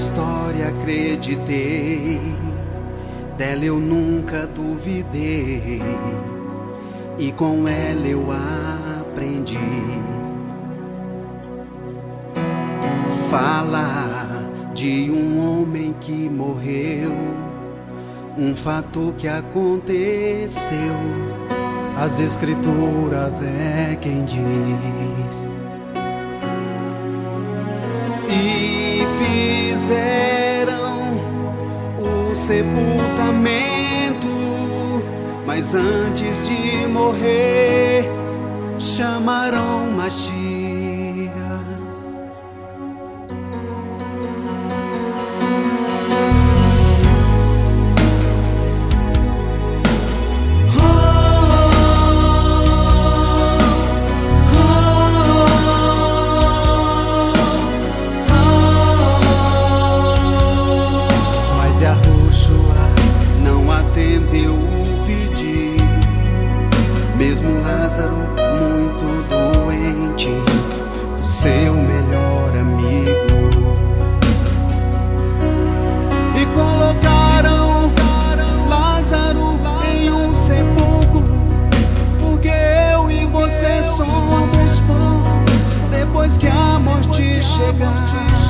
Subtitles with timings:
[0.00, 2.18] história acreditei,
[3.36, 5.82] dela eu nunca duvidei,
[7.18, 9.58] e com ela eu aprendi.
[13.28, 14.24] Fala
[14.74, 17.12] de um homem que morreu,
[18.38, 20.96] um fato que aconteceu.
[21.98, 25.50] As escrituras é quem diz.
[28.30, 29.59] E
[29.90, 31.18] fizeram
[31.98, 34.28] o sepultamento,
[35.44, 38.08] mas antes de morrer,
[38.78, 40.59] chamaram Machia.
[86.20, 88.49] Depois que a morte chegar.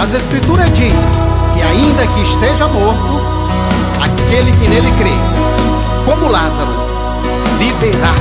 [0.00, 0.92] As Escrituras diz
[1.54, 3.20] que ainda que esteja morto,
[4.00, 5.14] aquele que nele crê,
[6.04, 6.70] como Lázaro,
[7.58, 8.14] viverá.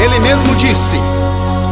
[0.00, 0.96] Ele mesmo disse: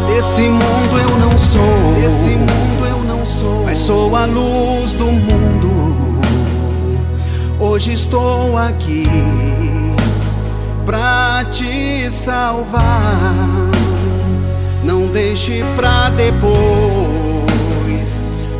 [0.08, 5.06] Desse mundo eu não sou, desse mundo eu não sou, mas sou a luz do
[5.06, 6.20] mundo.
[7.58, 9.04] Hoje estou aqui
[10.84, 13.34] pra te salvar.
[14.84, 17.15] Não deixe pra depois.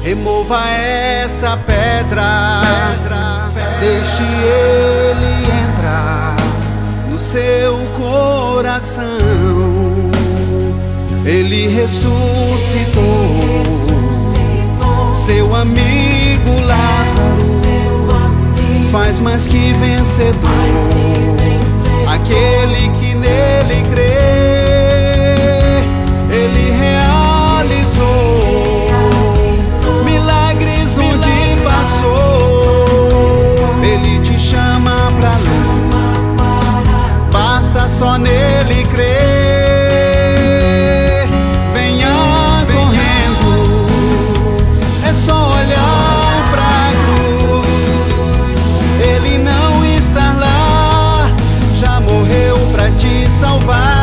[0.07, 2.63] Remova essa pedra.
[3.81, 6.37] Deixe ele entrar
[7.11, 9.03] no seu coração.
[11.25, 13.03] Ele ressuscitou.
[15.13, 17.63] Seu amigo Lázaro
[18.93, 20.37] faz mais que vencedor.
[20.47, 21.26] Aquele que
[53.41, 53.96] salvar.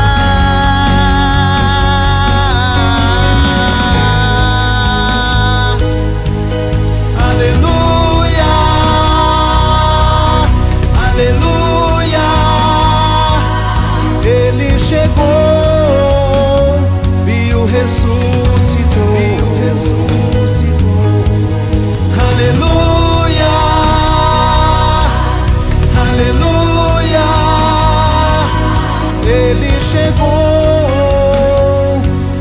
[29.64, 30.32] ele chegou,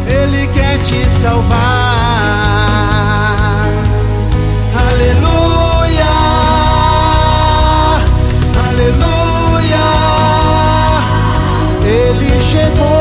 [0.09, 1.63] ele quer te salvar.
[4.91, 6.15] Aleluia,
[8.69, 9.87] aleluia,
[11.85, 12.92] ele chegou.